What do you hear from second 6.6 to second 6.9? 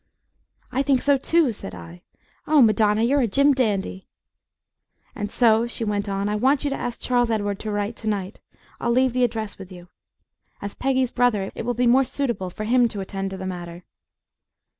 you to